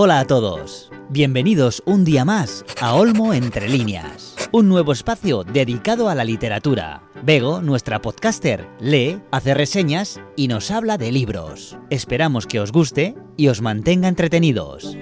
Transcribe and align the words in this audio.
Hola 0.00 0.20
a 0.20 0.24
todos, 0.26 0.92
bienvenidos 1.08 1.82
un 1.84 2.04
día 2.04 2.24
más 2.24 2.64
a 2.80 2.94
Olmo 2.94 3.34
Entre 3.34 3.68
Líneas, 3.68 4.36
un 4.52 4.68
nuevo 4.68 4.92
espacio 4.92 5.42
dedicado 5.42 6.08
a 6.08 6.14
la 6.14 6.22
literatura. 6.22 7.02
Bego, 7.24 7.62
nuestra 7.62 8.00
podcaster, 8.00 8.68
lee, 8.78 9.20
hace 9.32 9.54
reseñas 9.54 10.20
y 10.36 10.46
nos 10.46 10.70
habla 10.70 10.98
de 10.98 11.10
libros. 11.10 11.76
Esperamos 11.90 12.46
que 12.46 12.60
os 12.60 12.70
guste 12.70 13.16
y 13.36 13.48
os 13.48 13.60
mantenga 13.60 14.06
entretenidos. 14.06 14.96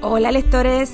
Hola 0.00 0.30
lectores, 0.30 0.92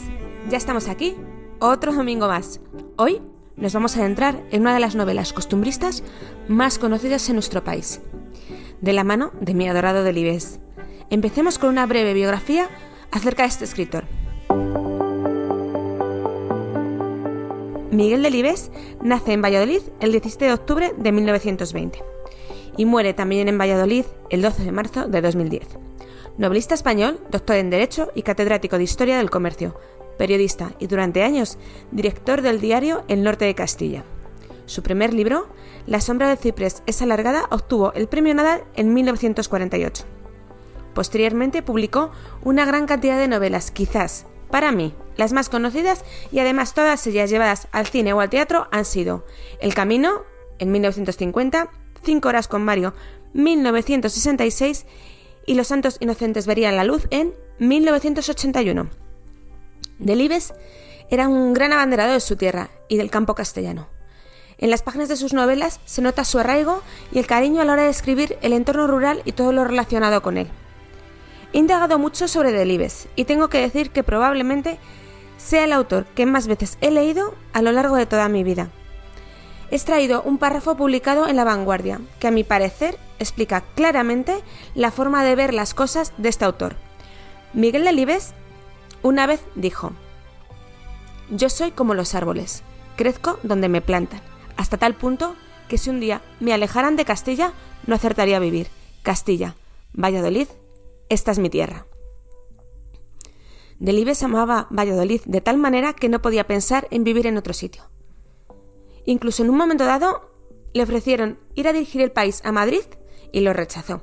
ya 0.49 0.57
estamos 0.57 0.89
aquí, 0.89 1.17
otro 1.61 1.93
domingo 1.93 2.29
más. 2.29 2.63
Hoy 2.97 3.21
nos 3.57 3.75
vamos 3.75 3.95
a 3.95 4.01
adentrar 4.01 4.43
en 4.51 4.63
una 4.63 4.73
de 4.73 4.81
las 4.81 4.95
novelas 4.95 5.35
costumbristas 5.35 6.03
más 6.49 6.79
conocidas 6.79 7.29
en 7.29 7.35
nuestro 7.35 7.63
país, 7.63 8.01
de 8.81 8.95
la 8.95 9.05
mano 9.05 9.33
de 9.43 9.53
mi 9.53 9.69
adorado 9.69 10.03
Delibes. 10.03 10.61
Empecemos 11.11 11.59
con 11.59 11.71
una 11.71 11.87
breve 11.87 12.15
biografía 12.15 12.69
acerca 13.11 13.43
de 13.43 13.49
este 13.49 13.65
escritor. 13.65 14.05
Miguel 17.91 18.23
Delibes 18.23 18.73
nace 19.03 19.33
en 19.33 19.43
Valladolid 19.43 19.83
el 20.01 20.11
17 20.11 20.47
de 20.47 20.53
octubre 20.53 20.95
de 20.97 21.13
1920 21.13 22.03
y 22.77 22.87
muere 22.87 23.15
también 23.15 23.49
en 23.49 23.59
Valladolid 23.59 24.05
el 24.31 24.43
12 24.43 24.65
de 24.65 24.73
marzo 24.73 25.07
de 25.07 25.21
2010. 25.21 25.79
Novelista 26.39 26.75
español, 26.75 27.21
doctor 27.31 27.57
en 27.57 27.71
Derecho 27.71 28.11
y 28.17 28.23
catedrático 28.23 28.79
de 28.79 28.85
Historia 28.85 29.19
del 29.19 29.31
Comercio, 29.31 29.79
periodista 30.19 30.73
y 30.81 30.89
durante 30.89 31.23
años 31.23 31.59
director 31.93 32.43
del 32.43 32.61
diario 32.61 33.05
El 33.07 33.23
Norte 33.23 33.45
de 33.45 33.55
Castilla. 33.55 34.03
Su 34.67 34.83
primer 34.83 35.15
libro, 35.15 35.47
La 35.87 36.01
sombra 36.01 36.29
del 36.29 36.39
ciprés 36.39 36.83
es 36.87 37.03
alargada, 37.03 37.45
obtuvo 37.51 37.93
el 37.93 38.09
premio 38.09 38.35
Nadal 38.35 38.65
en 38.75 38.93
1948. 38.95 40.14
Posteriormente 40.95 41.63
publicó 41.63 42.13
una 42.43 42.65
gran 42.65 42.87
cantidad 42.87 43.19
de 43.19 43.29
novelas, 43.29 43.71
quizás, 43.71 44.27
para 44.51 44.73
mí, 44.73 44.95
las 45.17 45.33
más 45.33 45.49
conocidas 45.49 46.05
y 46.31 46.39
además 46.39 46.75
todas 46.75 47.07
ellas 47.07 47.31
llevadas 47.31 47.69
al 47.73 47.87
cine 47.87 48.13
o 48.13 48.21
al 48.21 48.31
teatro 48.31 48.69
han 48.71 48.85
sido 48.85 49.27
El 49.61 49.75
Camino, 49.75 50.23
en 50.59 50.71
1950, 50.71 51.69
Cinco 52.05 52.29
horas 52.29 52.49
con 52.49 52.65
Mario, 52.65 52.95
1966 53.33 54.87
y 55.47 55.55
Los 55.55 55.69
Santos 55.69 55.97
Inocentes 56.01 56.47
verían 56.47 56.77
la 56.77 56.85
luz 56.85 57.07
en 57.11 57.35
1981. 57.59 58.89
Delibes 59.99 60.55
era 61.11 61.29
un 61.29 61.55
gran 61.55 61.73
abanderado 61.73 62.13
de 62.13 62.21
su 62.21 62.37
tierra 62.37 62.71
y 62.89 62.97
del 62.97 63.11
campo 63.11 63.35
castellano. 63.35 63.89
En 64.59 64.71
las 64.71 64.83
páginas 64.83 65.09
de 65.09 65.17
sus 65.17 65.33
novelas 65.33 65.81
se 65.85 66.03
nota 66.03 66.25
su 66.25 66.39
arraigo 66.39 66.83
y 67.11 67.19
el 67.19 67.27
cariño 67.27 67.61
a 67.61 67.65
la 67.65 67.73
hora 67.73 67.83
de 67.85 67.91
escribir 67.91 68.39
el 68.43 68.53
entorno 68.53 68.87
rural 68.87 69.23
y 69.25 69.33
todo 69.33 69.53
lo 69.53 69.65
relacionado 69.65 70.23
con 70.23 70.37
él. 70.37 70.49
He 71.55 71.59
indagado 71.59 72.01
mucho 72.01 72.27
sobre 72.27 72.51
Delibes 72.51 73.07
y 73.15 73.27
tengo 73.27 73.49
que 73.49 73.61
decir 73.61 73.91
que 73.91 74.03
probablemente 74.03 74.77
sea 75.37 75.63
el 75.63 75.73
autor 75.73 76.05
que 76.07 76.27
más 76.27 76.49
veces 76.49 76.79
he 76.81 76.91
leído 76.91 77.37
a 77.53 77.63
lo 77.63 77.71
largo 77.71 77.95
de 77.95 78.07
toda 78.07 78.29
mi 78.29 78.43
vida. 78.43 78.71
He 79.71 79.77
extraído 79.77 80.23
un 80.23 80.39
párrafo 80.39 80.77
publicado 80.77 81.29
en 81.29 81.37
La 81.37 81.45
Vanguardia 81.45 82.01
que 82.19 82.27
a 82.27 82.33
mi 82.33 82.43
parecer 82.43 82.99
explica 83.21 83.63
claramente 83.77 84.43
la 84.75 84.91
forma 84.91 85.23
de 85.23 85.37
ver 85.37 85.55
las 85.55 85.75
cosas 85.75 86.13
de 86.17 86.29
este 86.29 86.45
autor. 86.45 86.75
Miguel 87.53 87.85
Delibes 87.85 88.35
una 89.03 89.29
vez 89.29 89.41
dijo, 89.55 89.93
Yo 91.31 91.49
soy 91.49 91.71
como 91.71 91.95
los 91.95 92.17
árboles, 92.17 92.65
crezco 92.97 93.39
donde 93.45 93.69
me 93.69 93.81
plantan, 93.81 94.23
hasta 94.57 94.77
tal 94.77 94.95
punto 94.95 95.37
que 95.69 95.79
si 95.79 95.89
un 95.89 96.01
día 96.01 96.21
me 96.41 96.53
alejaran 96.53 96.97
de 96.97 97.05
Castilla, 97.05 97.53
no 97.87 97.95
acertaría 97.95 98.39
a 98.39 98.41
vivir. 98.41 98.67
Castilla, 99.05 99.55
Valladolid, 99.93 100.49
esta 101.15 101.31
es 101.33 101.39
mi 101.39 101.51
tierra. 101.51 101.87
Delibes 103.79 104.23
amaba 104.23 104.69
Valladolid 104.71 105.23
de 105.25 105.41
tal 105.41 105.57
manera 105.57 105.95
que 105.95 106.09
no 106.09 106.23
podía 106.23 106.47
pensar 106.47 106.87
en 106.91 107.05
vivir 107.05 107.27
en 107.27 107.37
otro 107.37 107.55
sitio. 107.55 107.85
Incluso 109.05 109.43
en 109.43 109.51
un 109.51 109.57
momento 109.57 109.85
dado 109.85 110.31
le 110.73 110.83
ofrecieron 110.83 111.39
ir 111.55 111.69
a 111.69 111.73
dirigir 111.73 112.03
el 112.03 112.13
país 112.13 112.41
a 112.45 112.53
Madrid 112.53 112.83
y 113.33 113.41
lo 113.41 113.53
rechazó. 113.53 114.03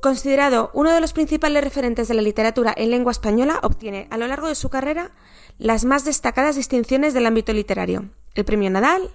Considerado 0.00 0.70
uno 0.74 0.92
de 0.92 1.00
los 1.00 1.12
principales 1.12 1.64
referentes 1.64 2.06
de 2.06 2.14
la 2.14 2.22
literatura 2.22 2.72
en 2.76 2.90
lengua 2.90 3.10
española, 3.10 3.58
obtiene 3.62 4.06
a 4.10 4.16
lo 4.16 4.28
largo 4.28 4.46
de 4.46 4.54
su 4.54 4.68
carrera 4.68 5.10
las 5.58 5.84
más 5.84 6.04
destacadas 6.04 6.54
distinciones 6.54 7.14
del 7.14 7.26
ámbito 7.26 7.52
literario. 7.52 8.08
El 8.34 8.44
Premio 8.44 8.70
Nadal 8.70 9.10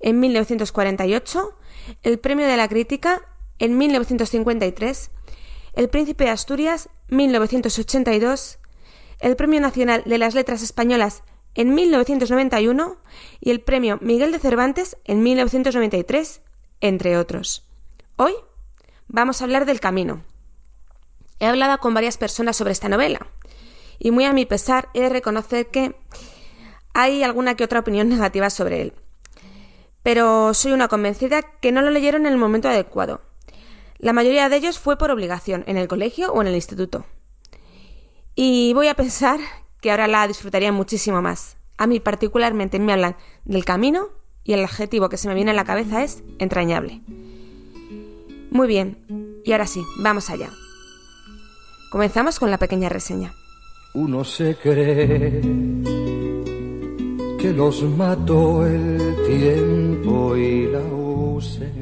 en 0.00 0.20
1948, 0.20 1.58
el 2.02 2.18
Premio 2.18 2.46
de 2.46 2.56
la 2.58 2.68
Crítica 2.68 3.22
en 3.58 3.78
1953, 3.78 5.10
el 5.76 5.90
Príncipe 5.90 6.24
de 6.24 6.30
Asturias 6.30 6.88
1982, 7.08 8.58
el 9.20 9.36
Premio 9.36 9.60
Nacional 9.60 10.02
de 10.06 10.18
las 10.18 10.34
Letras 10.34 10.62
Españolas 10.62 11.22
en 11.54 11.74
1991 11.74 12.96
y 13.40 13.50
el 13.50 13.60
Premio 13.60 13.98
Miguel 14.00 14.32
de 14.32 14.38
Cervantes 14.38 14.96
en 15.04 15.22
1993, 15.22 16.40
entre 16.80 17.18
otros. 17.18 17.62
Hoy 18.16 18.32
vamos 19.06 19.40
a 19.40 19.44
hablar 19.44 19.66
del 19.66 19.78
camino. 19.78 20.24
He 21.40 21.46
hablado 21.46 21.78
con 21.78 21.92
varias 21.92 22.16
personas 22.16 22.56
sobre 22.56 22.72
esta 22.72 22.88
novela 22.88 23.26
y 23.98 24.10
muy 24.10 24.24
a 24.24 24.32
mi 24.32 24.46
pesar 24.46 24.88
he 24.94 25.02
de 25.02 25.10
reconocer 25.10 25.66
que 25.66 25.94
hay 26.94 27.22
alguna 27.22 27.54
que 27.54 27.64
otra 27.64 27.80
opinión 27.80 28.08
negativa 28.08 28.48
sobre 28.48 28.80
él. 28.80 28.94
Pero 30.02 30.54
soy 30.54 30.72
una 30.72 30.88
convencida 30.88 31.42
que 31.42 31.72
no 31.72 31.82
lo 31.82 31.90
leyeron 31.90 32.24
en 32.24 32.32
el 32.32 32.38
momento 32.38 32.68
adecuado. 32.68 33.20
La 33.98 34.12
mayoría 34.12 34.48
de 34.48 34.56
ellos 34.56 34.78
fue 34.78 34.98
por 34.98 35.10
obligación, 35.10 35.64
en 35.66 35.76
el 35.76 35.88
colegio 35.88 36.32
o 36.32 36.40
en 36.40 36.48
el 36.48 36.54
instituto. 36.54 37.04
Y 38.34 38.72
voy 38.74 38.88
a 38.88 38.94
pensar 38.94 39.40
que 39.80 39.90
ahora 39.90 40.06
la 40.06 40.26
disfrutaría 40.28 40.72
muchísimo 40.72 41.22
más. 41.22 41.56
A 41.78 41.86
mí 41.86 42.00
particularmente 42.00 42.78
me 42.78 42.92
hablan 42.92 43.16
del 43.44 43.64
camino 43.64 44.08
y 44.44 44.52
el 44.52 44.64
adjetivo 44.64 45.08
que 45.08 45.16
se 45.16 45.28
me 45.28 45.34
viene 45.34 45.50
a 45.50 45.54
la 45.54 45.64
cabeza 45.64 46.02
es 46.02 46.22
entrañable. 46.38 47.00
Muy 48.50 48.68
bien, 48.68 49.42
y 49.44 49.52
ahora 49.52 49.66
sí, 49.66 49.82
vamos 49.98 50.30
allá. 50.30 50.50
Comenzamos 51.90 52.38
con 52.38 52.50
la 52.50 52.58
pequeña 52.58 52.88
reseña. 52.88 53.34
Uno 53.94 54.24
se 54.24 54.56
cree 54.56 55.40
que 57.38 57.52
los 57.52 57.82
mató 57.82 58.66
el 58.66 59.16
tiempo 59.26 60.36
y 60.36 60.66
la 60.66 60.80
ausencia. 60.80 61.75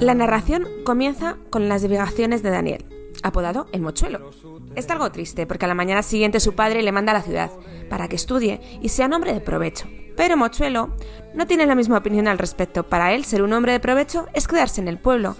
La 0.00 0.14
narración 0.14 0.66
comienza 0.84 1.36
con 1.50 1.68
las 1.68 1.82
divagaciones 1.82 2.42
de 2.42 2.50
Daniel, 2.50 2.84
apodado 3.22 3.66
el 3.72 3.82
mochuelo. 3.82 4.30
Está 4.74 4.94
algo 4.94 5.10
triste 5.10 5.46
porque 5.46 5.64
a 5.64 5.68
la 5.68 5.74
mañana 5.74 6.02
siguiente 6.02 6.40
su 6.40 6.54
padre 6.54 6.82
le 6.82 6.92
manda 6.92 7.12
a 7.12 7.16
la 7.16 7.22
ciudad 7.22 7.50
para 7.88 8.08
que 8.08 8.16
estudie 8.16 8.60
y 8.80 8.90
sea 8.90 9.06
un 9.06 9.14
hombre 9.14 9.32
de 9.32 9.40
provecho. 9.40 9.86
Pero 10.16 10.36
Mochuelo 10.36 10.96
no 11.34 11.46
tiene 11.46 11.66
la 11.66 11.74
misma 11.74 11.98
opinión 11.98 12.26
al 12.26 12.38
respecto. 12.38 12.88
Para 12.88 13.12
él, 13.12 13.24
ser 13.24 13.42
un 13.42 13.52
hombre 13.52 13.72
de 13.72 13.80
provecho 13.80 14.26
es 14.32 14.48
quedarse 14.48 14.80
en 14.80 14.88
el 14.88 14.98
pueblo, 14.98 15.36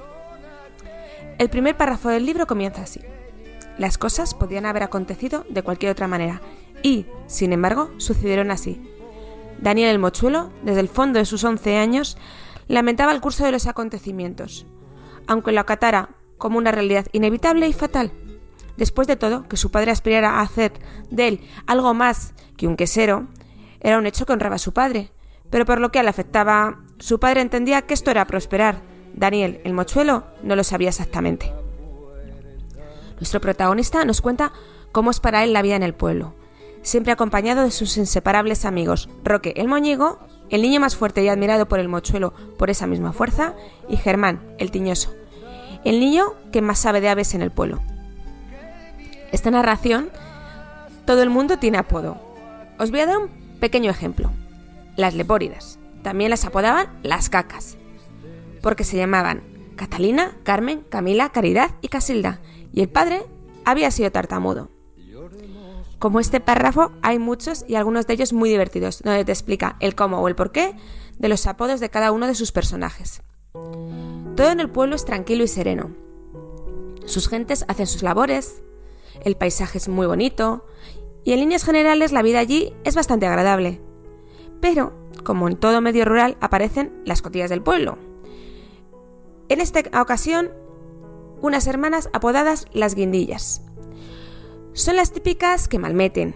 el 1.39 1.51
primer 1.51 1.77
párrafo 1.77 2.09
del 2.09 2.25
libro 2.25 2.47
comienza 2.47 2.83
así. 2.83 3.01
Las 3.77 3.99
cosas 3.99 4.35
podían 4.35 4.65
haber 4.65 4.83
acontecido 4.83 5.45
de 5.51 5.63
cualquier 5.63 5.93
otra 5.93 6.09
manera 6.09 6.41
y, 6.83 7.05
sin 7.27 7.53
embargo, 7.53 7.91
sucedieron 7.99 8.51
así. 8.51 8.81
Daniel 9.61 9.91
el 9.91 9.99
Mochuelo, 9.99 10.51
desde 10.63 10.81
el 10.81 10.89
fondo 10.89 11.19
de 11.19 11.27
sus 11.27 11.45
once 11.45 11.77
años, 11.77 12.17
lamentaba 12.69 13.13
el 13.13 13.21
curso 13.21 13.45
de 13.45 13.53
los 13.53 13.67
acontecimientos, 13.67 14.67
aunque 15.27 15.53
lo 15.53 15.61
acatara 15.61 16.11
como 16.39 16.59
una 16.59 16.73
realidad 16.73 17.07
inevitable 17.13 17.69
y 17.69 17.73
fatal. 17.73 18.13
Después 18.77 19.09
de 19.09 19.17
todo, 19.17 19.49
que 19.49 19.57
su 19.57 19.71
padre 19.71 19.91
aspirara 19.91 20.33
a 20.33 20.43
hacer 20.43 20.73
de 21.11 21.29
él 21.29 21.41
algo 21.67 21.95
más 21.95 22.35
que 22.57 22.67
un 22.67 22.77
quesero, 22.77 23.27
era 23.81 23.99
un 23.99 24.07
hecho 24.07 24.27
que 24.27 24.33
honraba 24.33 24.57
a 24.57 24.59
su 24.59 24.73
padre, 24.73 25.13
pero 25.51 25.65
por 25.65 25.81
lo 25.81 25.91
que 25.91 26.01
él 26.01 26.09
afectaba, 26.09 26.81
su 26.99 27.19
padre 27.21 27.41
entendía 27.41 27.83
que 27.83 27.95
esto 27.95 28.11
era 28.11 28.27
prosperar, 28.27 28.83
Daniel, 29.15 29.61
el 29.65 29.73
mochuelo, 29.73 30.25
no 30.43 30.57
lo 30.57 30.65
sabía 30.65 30.91
exactamente. 30.91 31.53
Nuestro 33.17 33.41
protagonista 33.41 34.05
nos 34.05 34.21
cuenta 34.21 34.53
cómo 34.93 35.11
es 35.11 35.21
para 35.21 35.43
él 35.43 35.53
la 35.53 35.63
vida 35.63 35.77
en 35.77 35.83
el 35.83 35.95
pueblo, 35.95 36.35
siempre 36.83 37.13
acompañado 37.13 37.63
de 37.63 37.71
sus 37.71 37.97
inseparables 37.97 38.65
amigos, 38.65 39.09
Roque 39.25 39.55
el 39.57 39.69
moñigo, 39.69 40.19
el 40.51 40.63
niño 40.63 40.81
más 40.81 40.97
fuerte 40.97 41.23
y 41.23 41.29
admirado 41.29 41.67
por 41.67 41.81
el 41.81 41.89
mochuelo 41.89 42.33
por 42.59 42.71
esa 42.71 42.87
misma 42.87 43.13
fuerza, 43.13 43.55
y 43.89 43.97
Germán, 43.97 44.41
el 44.59 44.71
tiñoso, 44.71 45.15
el 45.85 46.01
niño 46.01 46.35
que 46.53 46.63
más 46.63 46.79
sabe 46.79 47.01
de 47.01 47.09
aves 47.09 47.35
en 47.35 47.43
el 47.43 47.51
pueblo. 47.51 47.81
Esta 49.33 49.51
narración, 49.51 50.11
todo 51.05 51.23
el 51.23 51.31
mundo 51.31 51.59
tiene 51.59 51.79
apodo. 51.79 52.21
Os 52.79 52.91
voy 52.91 53.01
a 53.01 53.07
dar 53.07 53.19
un 53.19 53.29
pequeño 53.61 53.91
ejemplo. 53.91 54.31
Las 54.97 55.15
lepóridas. 55.15 55.79
También 56.03 56.31
las 56.31 56.45
apodaban 56.45 56.89
las 57.03 57.29
cacas 57.29 57.77
porque 58.67 58.83
se 58.83 58.97
llamaban 58.97 59.45
Catalina, 59.77 60.33
Carmen, 60.43 60.85
Camila, 60.89 61.29
Caridad 61.31 61.71
y 61.83 61.89
Casilda, 61.89 62.41
y 62.73 62.81
el 62.81 62.89
padre 62.89 63.23
había 63.65 63.93
sido 63.93 64.11
tartamudo. 64.11 64.71
Como 65.99 66.21
este 66.21 66.41
párrafo, 66.41 66.93
hay 67.03 67.19
muchos 67.19 67.65
y 67.67 67.75
algunos 67.75 68.07
de 68.07 68.15
ellos 68.15 68.33
muy 68.33 68.51
divertidos, 68.51 69.03
donde 69.03 69.25
te 69.25 69.33
explica 69.33 69.77
el 69.81 69.95
cómo 69.95 70.21
o 70.21 70.29
el 70.29 70.37
porqué 70.37 70.75
de 71.19 71.29
los 71.29 71.47
apodos 71.47 71.81
de 71.81 71.89
cada 71.89 72.13
uno 72.13 72.27
de 72.27 72.35
sus 72.35 72.53
personajes. 72.53 73.23
Todo 73.53 74.51
en 74.51 74.61
el 74.61 74.71
pueblo 74.71 74.95
es 74.95 75.07
tranquilo 75.07 75.43
y 75.45 75.49
sereno. 75.49 75.91
Sus 77.07 77.29
gentes 77.29 77.65
hacen 77.69 77.87
sus 77.87 78.03
labores, 78.03 78.63
el 79.25 79.37
paisaje 79.37 79.79
es 79.79 79.89
muy 79.89 80.07
bonito 80.07 80.67
y 81.25 81.33
en 81.33 81.41
líneas 81.41 81.65
generales 81.65 82.13
la 82.13 82.23
vida 82.23 82.41
allí 82.41 82.75
es 82.85 82.95
bastante 82.95 83.27
agradable. 83.27 83.81
Pero, 84.61 84.93
como 85.25 85.49
en 85.49 85.57
todo 85.57 85.81
medio 85.81 86.05
rural, 86.05 86.37
aparecen 86.41 86.93
las 87.05 87.23
cotillas 87.23 87.49
del 87.49 87.63
pueblo. 87.63 87.97
En 89.49 89.61
esta 89.61 89.81
ocasión, 90.01 90.51
unas 91.41 91.67
hermanas 91.67 92.11
apodadas 92.13 92.67
las 92.73 92.95
guindillas. 92.95 93.63
Son 94.77 94.95
las 94.95 95.11
típicas 95.11 95.69
que 95.69 95.79
malmeten 95.79 96.35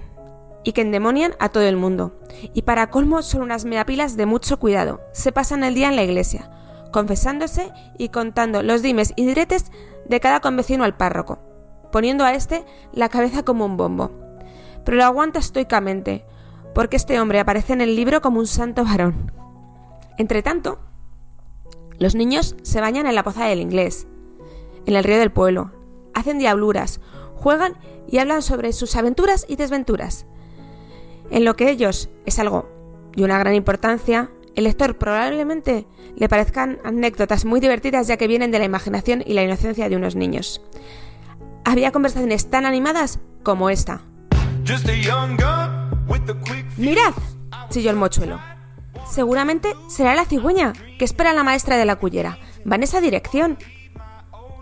y 0.64 0.72
que 0.72 0.81
endemonian 0.81 1.34
a 1.38 1.50
todo 1.50 1.64
el 1.64 1.76
mundo. 1.76 2.19
Y 2.54 2.62
para 2.62 2.88
colmo 2.88 3.20
son 3.20 3.42
unas 3.42 3.66
meapilas 3.66 4.16
de 4.16 4.25
mucho 4.25 4.58
cuidado. 4.58 5.02
Se 5.12 5.31
pasan 5.31 5.62
el 5.62 5.75
día 5.75 5.90
en 5.90 5.96
la 5.96 6.04
iglesia, 6.04 6.50
confesándose 6.90 7.70
y 7.98 8.08
contando 8.08 8.62
los 8.62 8.81
dimes 8.81 9.12
y 9.14 9.26
diretes 9.26 9.70
de 10.06 10.20
cada 10.20 10.40
convecino 10.40 10.84
al 10.84 10.96
párroco, 10.96 11.38
poniendo 11.92 12.25
a 12.25 12.32
este 12.32 12.64
la 12.94 13.10
cabeza 13.10 13.42
como 13.42 13.66
un 13.66 13.76
bombo. 13.76 14.10
Pero 14.87 14.96
lo 14.96 15.04
aguanta 15.04 15.38
estoicamente, 15.38 16.25
porque 16.75 16.96
este 16.96 17.20
hombre 17.20 17.40
aparece 17.40 17.75
en 17.75 17.82
el 17.82 17.94
libro 17.94 18.22
como 18.22 18.40
un 18.40 18.46
santo 18.46 18.84
varón. 18.84 19.32
Entretanto, 20.16 20.78
los 21.98 22.14
niños 22.14 22.56
se 22.62 22.81
bañan 22.81 23.06
en 23.06 23.14
la 23.14 23.22
poza 23.22 23.44
del 23.44 23.60
inglés, 23.60 24.06
en 24.87 24.96
el 24.96 25.04
río 25.04 25.19
del 25.19 25.31
pueblo, 25.31 25.72
hacen 26.14 26.38
diabluras, 26.38 27.00
juegan 27.40 27.75
y 28.08 28.19
hablan 28.19 28.42
sobre 28.42 28.72
sus 28.72 28.94
aventuras 28.96 29.46
y 29.48 29.56
desventuras. 29.56 30.26
En 31.31 31.44
lo 31.44 31.56
que 31.56 31.70
ellos 31.70 32.10
es 32.26 32.38
algo 32.38 32.69
de 33.16 33.25
una 33.25 33.38
gran 33.38 33.54
importancia, 33.54 34.31
el 34.54 34.64
lector 34.64 34.98
probablemente 34.98 35.87
le 36.16 36.28
parezcan 36.28 36.78
anécdotas 36.84 37.44
muy 37.44 37.60
divertidas 37.60 38.06
ya 38.08 38.16
que 38.16 38.26
vienen 38.26 38.50
de 38.50 38.58
la 38.58 38.64
imaginación 38.64 39.22
y 39.25 39.34
la 39.34 39.42
inocencia 39.42 39.88
de 39.88 39.96
unos 39.96 40.16
niños. 40.16 40.60
Había 41.64 41.92
conversaciones 41.92 42.50
tan 42.50 42.66
animadas 42.66 43.20
como 43.42 43.70
esta. 43.70 44.02
¡Mirad! 46.76 47.14
chilló 47.70 47.90
el 47.90 47.96
mochuelo. 47.96 48.40
Seguramente 49.08 49.75
será 49.88 50.14
la 50.14 50.25
cigüeña 50.25 50.72
que 50.98 51.04
espera 51.04 51.32
la 51.32 51.44
maestra 51.44 51.76
de 51.76 51.84
la 51.84 51.96
cullera. 51.96 52.38
Va 52.70 52.76
en 52.76 52.82
esa 52.82 53.00
dirección. 53.00 53.56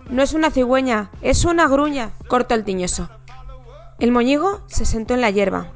No 0.09 0.23
es 0.23 0.33
una 0.33 0.49
cigüeña, 0.49 1.11
es 1.21 1.45
una 1.45 1.67
gruña, 1.67 2.11
cortó 2.27 2.55
el 2.55 2.63
tiñoso. 2.63 3.09
El 3.99 4.11
moñigo 4.11 4.61
se 4.65 4.85
sentó 4.85 5.13
en 5.13 5.21
la 5.21 5.29
hierba, 5.29 5.71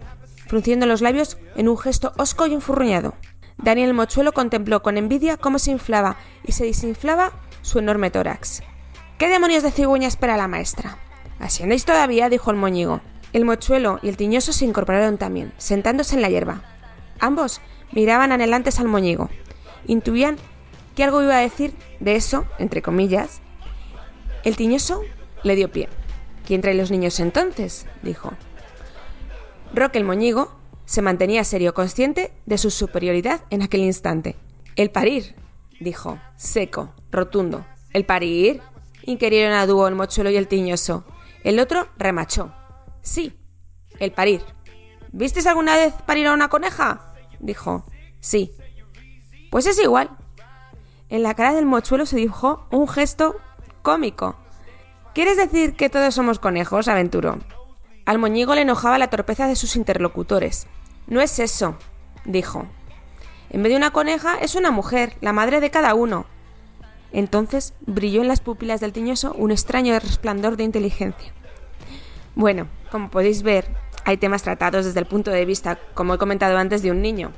frunciendo 0.48 0.88
los 0.88 1.02
labios 1.02 1.38
en 1.56 1.70
un 1.70 1.78
gesto 1.78 2.14
hosco 2.18 2.48
y 2.48 2.54
enfurruñado. 2.54 3.14
Daniel 3.58 3.94
Mochuelo 3.94 4.32
contempló 4.32 4.82
con 4.82 4.98
envidia 4.98 5.38
cómo 5.38 5.60
se 5.60 5.70
inflaba 5.70 6.18
y 6.44 6.54
se 6.54 6.66
desinflaba 6.66 7.32
su 7.62 7.78
enorme 7.78 8.10
tórax. 8.10 8.64
¿Qué 9.20 9.30
demonios 9.30 9.62
de 9.62 9.70
cigüeña 9.70 10.08
espera 10.08 10.36
la 10.36 10.48
maestra? 10.48 10.98
¿Así 11.40 11.62
andáis 11.62 11.86
todavía? 11.86 12.28
dijo 12.30 12.50
el 12.50 12.58
moñigo. 12.58 13.02
El 13.34 13.46
mochuelo 13.46 14.00
y 14.02 14.10
el 14.10 14.18
tiñoso 14.18 14.52
se 14.52 14.66
incorporaron 14.66 15.20
también, 15.20 15.54
sentándose 15.58 16.16
en 16.16 16.24
la 16.24 16.30
hierba. 16.30 16.64
Ambos 17.20 17.62
miraban 17.92 18.32
anhelantes 18.32 18.80
al 18.80 18.88
moñigo. 18.88 19.30
Intuían 19.86 20.38
que 20.96 21.04
algo 21.04 21.22
iba 21.22 21.38
a 21.38 21.42
decir 21.42 21.76
de 22.00 22.16
eso, 22.16 22.46
entre 22.58 22.82
comillas, 22.82 23.42
el 24.44 24.56
tiñoso 24.56 25.02
le 25.44 25.56
dio 25.56 25.72
pie. 25.72 25.90
¿Quién 26.46 26.62
trae 26.62 26.74
los 26.74 26.92
niños 26.92 27.20
entonces? 27.20 27.86
dijo. 28.02 28.34
Roque 29.74 29.98
el 29.98 30.04
moñigo 30.04 30.52
se 30.86 31.02
mantenía 31.02 31.44
serio, 31.44 31.74
consciente 31.74 32.34
de 32.46 32.58
su 32.58 32.70
superioridad 32.70 33.42
en 33.50 33.62
aquel 33.62 33.82
instante. 33.82 34.36
El 34.76 34.92
parir, 34.92 35.36
dijo, 35.80 36.20
seco, 36.36 36.94
rotundo. 37.12 37.66
¿El 37.94 38.06
parir? 38.06 38.62
inquirieron 39.04 39.54
a 39.54 39.66
dúo 39.66 39.88
el 39.88 39.96
mochuelo 39.96 40.30
y 40.30 40.36
el 40.36 40.48
tiñoso. 40.48 41.06
El 41.44 41.60
otro 41.60 41.88
remachó. 41.98 42.54
Sí, 43.02 43.38
el 44.00 44.12
parir. 44.12 44.42
¿Vistes 45.12 45.46
alguna 45.48 45.76
vez 45.76 45.94
parir 46.06 46.28
a 46.28 46.34
una 46.34 46.50
coneja? 46.50 47.14
dijo. 47.40 47.86
Sí. 48.20 48.54
Pues 49.52 49.66
es 49.68 49.80
igual. 49.80 50.10
En 51.10 51.24
la 51.24 51.36
cara 51.36 51.54
del 51.54 51.66
mochuelo 51.66 52.06
se 52.06 52.16
dibujó 52.18 52.68
un 52.72 52.88
gesto 52.88 53.36
cómico. 53.84 54.36
¿Quieres 55.14 55.38
decir 55.38 55.76
que 55.76 55.90
todos 55.90 56.16
somos 56.16 56.40
conejos? 56.40 56.88
aventuró. 56.88 57.38
Al 58.06 58.18
moñigo 58.18 58.56
le 58.56 58.62
enojaba 58.62 58.98
la 58.98 59.12
torpeza 59.12 59.48
de 59.48 59.56
sus 59.56 59.76
interlocutores. 59.76 60.66
No 61.06 61.22
es 61.22 61.38
eso, 61.38 61.78
dijo. 62.26 62.66
En 63.52 63.62
vez 63.62 63.72
de 63.72 63.78
una 63.78 63.92
coneja 63.92 64.38
es 64.42 64.56
una 64.56 64.72
mujer, 64.72 65.14
la 65.22 65.34
madre 65.34 65.60
de 65.60 65.70
cada 65.70 65.94
uno. 65.94 66.26
Entonces 67.12 67.76
brilló 67.82 68.22
en 68.22 68.28
las 68.28 68.42
pupilas 68.42 68.80
del 68.80 68.94
tiñoso 68.94 69.34
un 69.38 69.52
extraño 69.52 69.98
resplandor 70.00 70.58
de 70.58 70.64
inteligencia. 70.64 71.32
Bueno, 72.34 72.68
como 72.90 73.12
podéis 73.12 73.44
ver, 73.44 73.68
hay 74.06 74.18
temas 74.18 74.42
tratados 74.42 74.86
desde 74.86 75.00
el 75.00 75.06
punto 75.06 75.30
de 75.30 75.46
vista, 75.46 75.78
como 75.94 76.16
he 76.16 76.18
comentado 76.18 76.58
antes, 76.58 76.82
de 76.82 76.90
un 76.90 77.02
niño. 77.02 77.32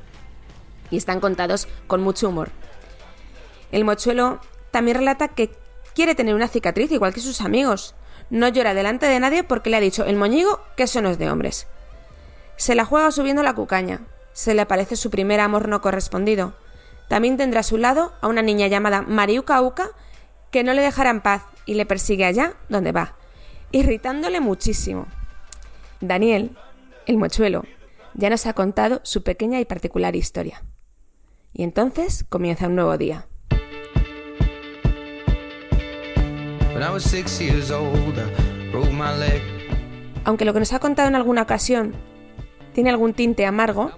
Y 0.90 0.98
están 0.98 1.20
contados 1.20 1.68
con 1.88 2.02
mucho 2.02 2.30
humor. 2.30 2.52
El 3.72 3.84
mochuelo 3.84 4.40
también 4.72 4.98
relata 4.98 5.28
que 5.28 5.65
Quiere 5.96 6.14
tener 6.14 6.36
una 6.36 6.50
cicatriz 6.50 6.92
igual 6.92 7.14
que 7.14 7.22
sus 7.22 7.42
amigos. 7.42 7.96
No 8.30 8.50
llora 8.50 8.74
delante 8.74 9.06
de 9.06 9.20
nadie 9.20 9.44
porque 9.44 9.70
le 9.70 9.78
ha 9.78 9.80
dicho 9.80 10.04
el 10.04 10.18
moñigo 10.18 10.60
que 10.76 10.84
eso 10.84 11.02
no 11.02 11.10
es 11.10 11.18
de 11.18 11.32
hombres. 11.32 11.68
Se 12.58 12.76
la 12.76 12.86
juega 12.86 13.12
subiendo 13.12 13.44
la 13.44 13.56
cucaña. 13.56 14.02
Se 14.34 14.54
le 14.54 14.62
aparece 14.62 14.98
su 14.98 15.10
primer 15.10 15.40
amor 15.40 15.70
no 15.70 15.82
correspondido. 15.82 16.54
También 17.08 17.38
tendrá 17.38 17.62
a 17.62 17.64
su 17.64 17.78
lado 17.78 18.14
a 18.20 18.28
una 18.28 18.42
niña 18.42 18.68
llamada 18.68 19.04
Mariuca 19.04 19.62
Uca 19.62 19.92
que 20.52 20.64
no 20.64 20.74
le 20.74 20.82
dejará 20.82 21.12
en 21.12 21.22
paz 21.22 21.44
y 21.66 21.76
le 21.76 21.86
persigue 21.86 22.26
allá 22.26 22.56
donde 22.68 22.92
va, 22.92 23.16
irritándole 23.72 24.42
muchísimo. 24.42 25.08
Daniel, 26.02 26.58
el 27.06 27.18
mochuelo, 27.18 27.64
ya 28.14 28.30
nos 28.30 28.46
ha 28.46 28.54
contado 28.54 29.00
su 29.04 29.24
pequeña 29.24 29.60
y 29.60 29.66
particular 29.66 30.16
historia. 30.16 30.64
Y 31.54 31.64
entonces 31.64 32.26
comienza 32.28 32.68
un 32.68 32.76
nuevo 32.76 32.98
día. 32.98 33.28
Aunque 40.26 40.44
lo 40.44 40.52
que 40.52 40.60
nos 40.60 40.74
ha 40.74 40.80
contado 40.80 41.08
en 41.08 41.16
alguna 41.16 41.44
ocasión 41.44 41.94
tiene 42.74 42.90
algún 42.90 43.14
tinte 43.14 43.46
amargo, 43.46 43.92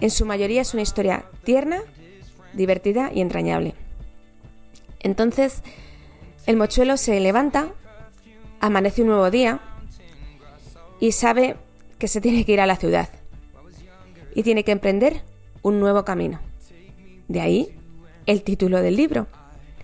en 0.00 0.10
su 0.10 0.24
mayoría 0.24 0.62
es 0.62 0.74
una 0.74 0.84
historia 0.84 1.24
tierna, 1.42 1.80
divertida 2.52 3.10
y 3.12 3.20
entrañable. 3.20 3.74
Entonces, 5.00 5.62
el 6.46 6.56
mochuelo 6.56 6.96
se 6.98 7.18
levanta, 7.18 7.66
amanece 8.60 9.02
un 9.02 9.08
nuevo 9.08 9.28
día 9.32 9.58
y 11.00 11.10
sabe 11.10 11.56
que 11.98 12.06
se 12.06 12.20
tiene 12.20 12.44
que 12.44 12.52
ir 12.52 12.60
a 12.60 12.66
la 12.66 12.76
ciudad 12.76 13.08
y 14.36 14.44
tiene 14.44 14.62
que 14.62 14.70
emprender 14.70 15.22
un 15.62 15.80
nuevo 15.80 16.04
camino. 16.04 16.38
De 17.26 17.40
ahí 17.40 17.76
el 18.26 18.44
título 18.44 18.82
del 18.82 18.94
libro. 18.94 19.26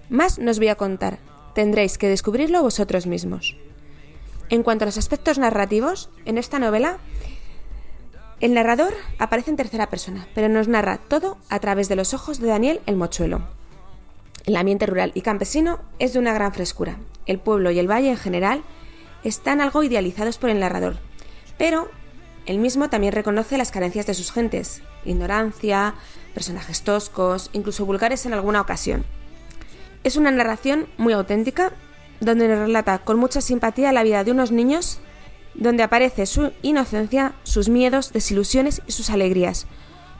Más 0.08 0.38
nos 0.38 0.58
voy 0.58 0.68
a 0.68 0.76
contar 0.76 1.18
Tendréis 1.54 1.98
que 1.98 2.08
descubrirlo 2.08 2.62
vosotros 2.62 3.06
mismos. 3.06 3.56
En 4.48 4.62
cuanto 4.62 4.84
a 4.84 4.86
los 4.86 4.98
aspectos 4.98 5.38
narrativos, 5.38 6.10
en 6.24 6.38
esta 6.38 6.58
novela, 6.58 6.98
el 8.40 8.54
narrador 8.54 8.94
aparece 9.18 9.50
en 9.50 9.56
tercera 9.56 9.90
persona, 9.90 10.26
pero 10.34 10.48
nos 10.48 10.66
narra 10.66 10.98
todo 10.98 11.36
a 11.48 11.58
través 11.58 11.88
de 11.88 11.96
los 11.96 12.14
ojos 12.14 12.40
de 12.40 12.48
Daniel 12.48 12.80
el 12.86 12.96
Mochuelo. 12.96 13.42
El 14.46 14.56
ambiente 14.56 14.86
rural 14.86 15.12
y 15.14 15.20
campesino 15.20 15.78
es 15.98 16.14
de 16.14 16.18
una 16.18 16.32
gran 16.32 16.54
frescura. 16.54 16.96
El 17.26 17.38
pueblo 17.38 17.70
y 17.70 17.78
el 17.78 17.90
valle 17.90 18.10
en 18.10 18.16
general 18.16 18.62
están 19.22 19.60
algo 19.60 19.82
idealizados 19.82 20.38
por 20.38 20.50
el 20.50 20.60
narrador, 20.60 20.96
pero 21.58 21.90
él 22.46 22.58
mismo 22.58 22.88
también 22.88 23.12
reconoce 23.12 23.58
las 23.58 23.70
carencias 23.70 24.06
de 24.06 24.14
sus 24.14 24.32
gentes, 24.32 24.82
ignorancia, 25.04 25.94
personajes 26.32 26.82
toscos, 26.82 27.50
incluso 27.52 27.84
vulgares 27.84 28.24
en 28.24 28.32
alguna 28.32 28.62
ocasión. 28.62 29.04
Es 30.02 30.16
una 30.16 30.30
narración 30.30 30.86
muy 30.96 31.12
auténtica, 31.12 31.72
donde 32.20 32.48
nos 32.48 32.58
relata 32.58 32.98
con 32.98 33.18
mucha 33.18 33.40
simpatía 33.40 33.92
la 33.92 34.02
vida 34.02 34.24
de 34.24 34.30
unos 34.30 34.50
niños, 34.50 34.98
donde 35.54 35.82
aparece 35.82 36.26
su 36.26 36.52
inocencia, 36.62 37.34
sus 37.42 37.68
miedos, 37.68 38.12
desilusiones 38.12 38.82
y 38.86 38.92
sus 38.92 39.10
alegrías. 39.10 39.66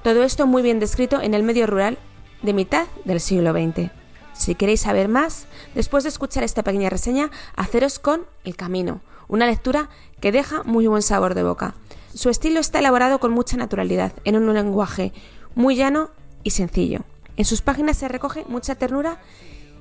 Todo 0.03 0.23
esto 0.23 0.47
muy 0.47 0.63
bien 0.63 0.81
descrito 0.81 1.21
en 1.21 1.35
el 1.35 1.43
medio 1.43 1.67
rural 1.67 1.99
de 2.43 2.53
mitad 2.53 2.87
del 3.05 3.21
siglo 3.21 3.53
XX. 3.53 3.91
Si 4.35 4.55
queréis 4.55 4.83
saber 4.83 5.09
más, 5.09 5.47
después 5.75 6.05
de 6.05 6.09
escuchar 6.11 6.43
esta 6.43 6.63
pequeña 6.63 6.91
reseña, 6.91 7.31
haceros 7.57 7.99
con 7.99 8.27
El 8.45 8.57
Camino, 8.57 9.01
una 9.29 9.47
lectura 9.47 9.89
que 10.21 10.33
deja 10.33 10.63
muy 10.63 10.87
buen 10.87 11.03
sabor 11.03 11.35
de 11.35 11.43
boca. 11.43 11.75
Su 12.15 12.29
estilo 12.29 12.61
está 12.61 12.81
elaborado 12.81 13.19
con 13.19 13.33
mucha 13.33 13.57
naturalidad, 13.57 14.13
en 14.25 14.37
un 14.37 14.53
lenguaje 14.53 15.13
muy 15.55 15.77
llano 15.77 16.11
y 16.43 16.51
sencillo. 16.51 17.01
En 17.37 17.45
sus 17.45 17.63
páginas 17.63 17.97
se 17.97 18.09
recoge 18.09 18.45
mucha 18.49 18.75
ternura 18.75 19.21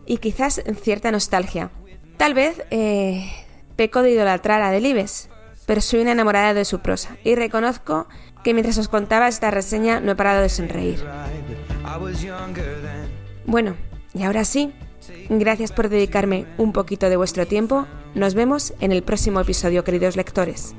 y 0.09 0.17
quizás 0.17 0.61
cierta 0.81 1.11
nostalgia. 1.11 1.69
Tal 2.17 2.33
vez 2.33 2.63
eh, 2.71 3.31
peco 3.77 4.01
de 4.01 4.11
idolatrar 4.11 4.61
a 4.61 4.71
Delibes, 4.71 5.29
pero 5.65 5.79
soy 5.79 6.01
una 6.01 6.11
enamorada 6.11 6.53
de 6.53 6.65
su 6.65 6.79
prosa 6.79 7.15
y 7.23 7.35
reconozco 7.35 8.07
que 8.43 8.53
mientras 8.53 8.77
os 8.79 8.89
contaba 8.89 9.27
esta 9.27 9.51
reseña 9.51 9.99
no 10.01 10.11
he 10.11 10.15
parado 10.15 10.41
de 10.41 10.49
sonreír. 10.49 11.05
Bueno, 13.45 13.75
y 14.15 14.23
ahora 14.23 14.43
sí, 14.45 14.73
gracias 15.29 15.71
por 15.71 15.89
dedicarme 15.89 16.45
un 16.57 16.73
poquito 16.73 17.09
de 17.09 17.17
vuestro 17.17 17.45
tiempo 17.45 17.87
Nos 18.15 18.33
vemos 18.33 18.73
en 18.79 18.91
el 18.91 19.03
próximo 19.03 19.39
episodio, 19.39 19.83
queridos 19.83 20.15
lectores. 20.15 20.73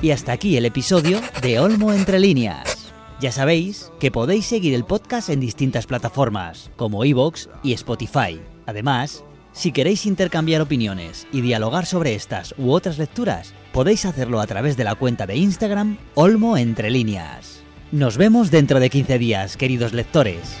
Y 0.00 0.10
hasta 0.10 0.32
aquí 0.32 0.56
el 0.56 0.64
episodio 0.64 1.20
de 1.42 1.60
Olmo 1.60 1.92
Entre 1.92 2.18
Líneas. 2.18 2.75
Ya 3.18 3.32
sabéis 3.32 3.92
que 3.98 4.10
podéis 4.10 4.44
seguir 4.44 4.74
el 4.74 4.84
podcast 4.84 5.30
en 5.30 5.40
distintas 5.40 5.86
plataformas, 5.86 6.70
como 6.76 7.02
iVoox 7.02 7.48
y 7.62 7.72
Spotify. 7.72 8.38
Además, 8.66 9.24
si 9.52 9.72
queréis 9.72 10.04
intercambiar 10.04 10.60
opiniones 10.60 11.26
y 11.32 11.40
dialogar 11.40 11.86
sobre 11.86 12.14
estas 12.14 12.54
u 12.58 12.72
otras 12.72 12.98
lecturas, 12.98 13.54
podéis 13.72 14.04
hacerlo 14.04 14.38
a 14.38 14.46
través 14.46 14.76
de 14.76 14.84
la 14.84 14.96
cuenta 14.96 15.26
de 15.26 15.36
Instagram 15.36 15.96
Olmo 16.14 16.58
Entre 16.58 16.90
Líneas. 16.90 17.62
Nos 17.90 18.18
vemos 18.18 18.50
dentro 18.50 18.80
de 18.80 18.90
15 18.90 19.18
días, 19.18 19.56
queridos 19.56 19.94
lectores. 19.94 20.58